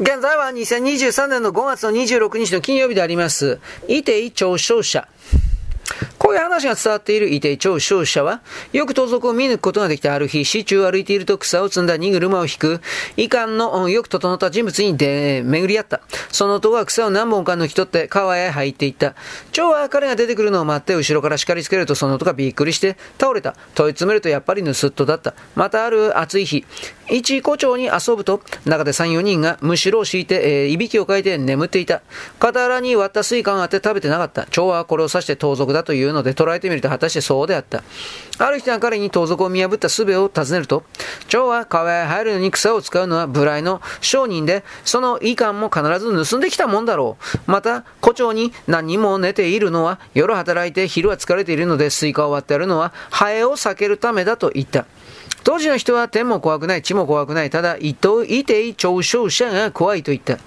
[0.00, 3.60] 現在は2023年の5月の26日の金曜日であります。
[3.86, 5.06] いてい聴証者。
[6.30, 8.40] こういう話が伝わっているいて超消費者は、
[8.72, 12.80] よく盗賊を見抜くことができたある日、市中を歩いていると草を積んだ荷車を引く、
[13.16, 16.02] 遺憾のよく整った人物にで巡り合った。
[16.30, 19.16] その男は草を何本か抜き取って川へ入っていった。
[19.50, 23.56] 蝶は彼が出てくるのを待って後ろから叱りつけるとその男がびっくりして倒れた。
[23.74, 25.34] 問い詰めるとやっぱり盗人だった。
[25.56, 26.64] またある暑い日、
[27.10, 32.02] 一胡蝶に遊ぶと、中で三、四人がむしろを敷いて、えー、いびきをかいて眠っていた。
[32.38, 34.46] 傍らに割ったスイカがあって食べてなかった。
[34.46, 37.82] 蝶はこれを指して盗賊だというので捉えてみると果たしてそうであった。
[38.38, 40.84] ある人が彼に盗賊を見破った術を尋ねると、
[41.28, 47.50] 蝶は川へ入るのに草を使うのは無頼の商人で、その遺憾も必ず盗んできたもんだろう。
[47.50, 54.86] また、胡蝶に何人も寝ているのは、夜働いて昼は疲れているのでスイカを割ってあるのは、ハエを避けるためだと言った。
[55.44, 57.62] 当時の人は天も怖くない、地も怖くない、た。
[57.62, 60.38] だ、いといてい嘲笑者が怖いと言った。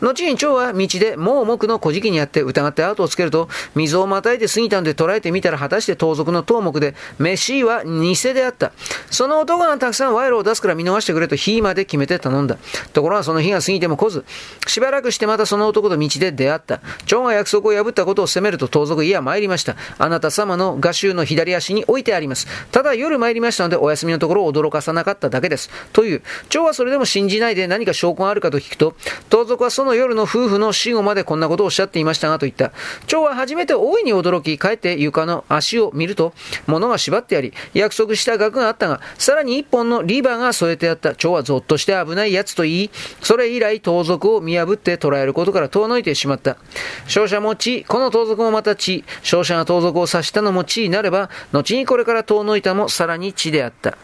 [0.00, 4.32] 後に蝶は道で盲目の小敷にあって疑って後をつけると、水をまた。
[4.32, 5.50] いで過ぎたんで捉えてみた。
[5.50, 8.72] ら果たして盗賊の頭目で、飯は偽であった。
[9.10, 12.58] その男がたくさん賄賂を出すから見逃してくれと日まで決めて頼んだ。
[12.92, 14.24] ところがその日が過ぎても来ず、
[14.66, 15.46] しばらくしてまた。
[15.46, 16.80] その男と道で出会った。
[17.06, 18.04] 蝶が約束を破った。
[18.04, 19.76] ことを責めると盗賊、いや参りました。
[19.98, 20.30] あなた。
[20.30, 22.46] 様の画集の左足に置いてあります。
[22.70, 23.64] ただ夜参りました。
[23.64, 25.70] のでお休みのところを驚かさなかっただけです。
[25.92, 26.22] という。
[26.48, 28.94] 蝶はそれでも信じないで何か証拠があるかと聞くと、
[29.30, 32.72] 盗賊はその夜の夫婦の死後までこんなことをおっしゃっていましたがと言った。
[33.06, 36.32] 蝶は初めて大いに驚き、帰って床の足を見ると、
[36.66, 41.14] 物が縛ってあり、約束した額があったが、さらに一本のリバーが添えてあった。
[41.14, 46.56] 蝶はぞっとして危ない奴と言い、それ以来盗賊を見破って捕らえることから遠のいてしまった。
[47.04, 53.96] 勝者も地、この盗賊もまた地、勝者が盗賊を刺したのも地になれば、後にこれから遠のいたもさらに地であった。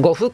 [0.00, 0.30] 呉服。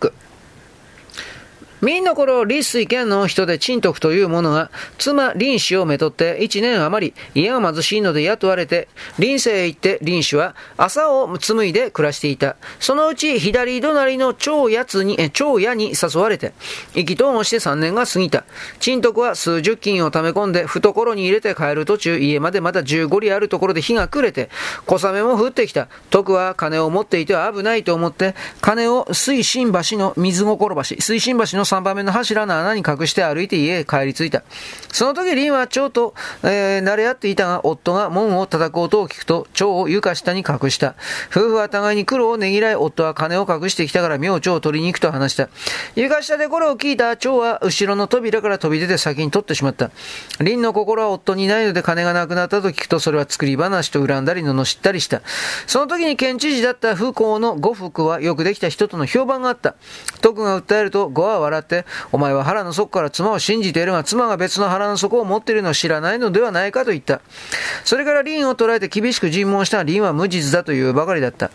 [1.82, 8.88] 明の頃、立水県の人で陳徳という者が、妻林氏をめとって一年余り、家が貧しいので雇われて、
[9.18, 12.56] 林世へ行って林氏は朝を紡いで暮らしていた。
[12.80, 16.54] そのうち左隣の長屋に、長屋に誘われて、
[16.94, 18.44] 意気投合して三年が過ぎた。
[18.80, 24.48] 陳徳は数十金を溜め込んで、懐に入れて帰る途中、家までまだ十五里あるところで日が暮れて、
[24.86, 25.88] 小雨も降ってきた。
[26.08, 34.42] 徳は金を持っていては危ないと思って、金を水新橋の水心橋、水新橋の3番目の柱の穴に隠して歩いて家へ帰り着いた。
[34.92, 40.94] その時、リンは蝶と、えー、慣れ合っていたが、夫が門を叩く音を聞くと、蝶を床下に隠した。
[41.30, 45.48] 夫婦は互いに苦労をねぎらい、夫は金を隠してきたから明朝を取りに行くと話した。
[45.94, 49.90] 床下でこれを聞いた蝶は、後ろの扉から飛び出て先に取ってしまった。
[50.40, 55.22] リンの心は夫にないので金がなくなったと聞くと、それは作り話と恨んだり罵ったりした。
[55.66, 59.74] その時に県知事だった不幸の呉服はよくできた人との評判があった。
[60.20, 67.20] 徳が訴えると、呉は笑って、お前は腹の底から妻を信じているが、妻が別の腹の底を持っているのを知らないのではないかと言った。
[67.84, 71.50] それからリンを捉えて厳しく尋問したが、リンは無実だというばかりだった。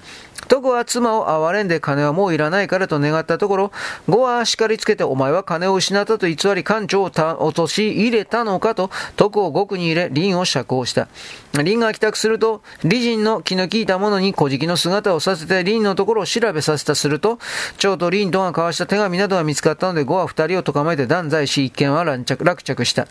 [0.48, 3.72] 徳は妻を憐れんで金はもういらないからと願ったところ、
[4.10, 7.12] 語は叱りつけてお前は金を失ったと偽り艦長を
[7.46, 11.08] 落し入れたのかと、徳を獄に入れ、林を釈放した。
[11.54, 17.40] 林が帰宅すると、李人の気の利いた者に小敷の姿をさせて林のところを調べさせたすると、
[17.78, 23.08] 長と林とが交わした手紙などが見つかったので、語は二人を捕まえて断罪し、一件は乱着落着した。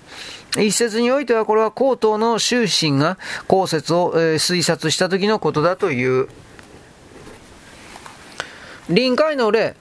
[0.58, 6.28] 一説においてはこれは高等の終身が公説を、えー、推察した時のことだという。
[8.88, 9.76] 臨海の例、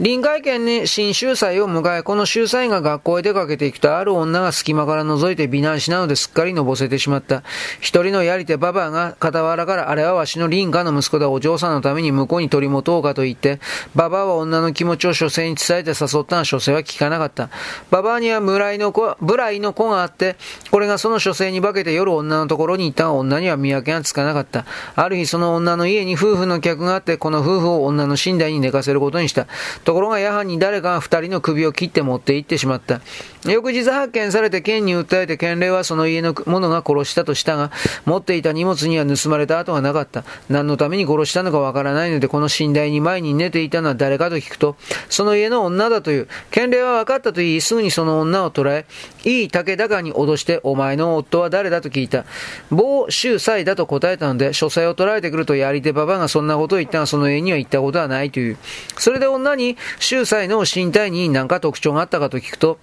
[0.00, 7.42] 臨海県に新秀才を迎え、この秀才が学校へ出かけていくと、ある女が隙間から覗いて美男子なのですっかりのぼせてしまった。
[7.80, 13.58] 一人のやり手ババアが傍らから、あれはわしの林家の息子だ、お嬢さんのために向こうに取り持とうかと言って、
[13.96, 17.50] ババアは女の気持ちを書生に伝えて誘ったが、書生は聞かなかった。
[17.90, 20.36] ババアには無頼の子、無頼の子があって、
[20.70, 24.64] これがその書生に化けて夜女のところに行ったが、女には見分けがつかなかった。
[24.94, 29.48] ある日その女の家に夫婦の客があって、この夫婦を女の寝台に寝かせることにした。
[29.88, 33.00] ところが夜半に誰かが二人の首を切って持って行ってしまった。
[33.44, 37.70] 翌日発見されて県に訴えて県令はその家の者が殺したとしたが、
[38.04, 40.24] 持っていた荷物には盗まれた跡がなかった。
[40.48, 44.76] 何のために殺したのかわからないので、この寝台に前に寝ていたのは誰かと聞くと、
[45.08, 46.28] その家の女だという。
[46.50, 48.86] 県令は分かったと言い、すぐにその女を捕らえ、
[49.24, 52.24] いい竹高に脅して、お前の夫は誰だと聞いた。
[52.70, 58.56] 某秀才だと答えたので、書斎を捕らえてくるとやり手ババがそんなことを言ったが、その家には行ったことはないという。
[58.96, 62.78] それで女に、秀才の身体に何か特徴があったかと聞くと、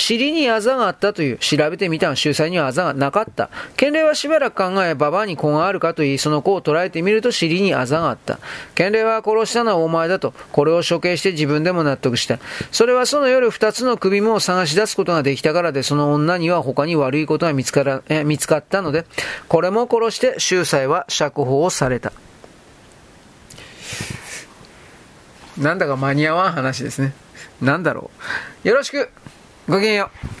[0.00, 1.36] 尻にあざがあったという。
[1.38, 3.50] 調べてみたが、秀才にはあざがなかった。
[3.76, 8.38] 県令はしばらく考え、馬場に子があるかと言い、その子を捉えてみると尻にあざがあった。
[8.74, 12.38] 県令は殺したのはお前だと、これを処刑して自分でも納得した。
[12.72, 19.04] それはその夜二つの首も探し出すことができたからで、その女には他に悪いことが見つからえ見つかったので、
[19.48, 22.12] これも殺して秀才は釈放をされた。
[25.58, 27.12] なんだか間に合わん話ですね。
[27.60, 28.10] なんだろ
[28.64, 28.68] う。
[28.68, 29.10] よろしく。
[29.70, 30.39] ごきげんよう。